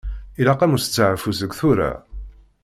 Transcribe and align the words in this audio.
Ilaq-am 0.39 0.75
usteɛfu 0.77 1.31
seg 1.39 1.51
tura. 1.59 1.91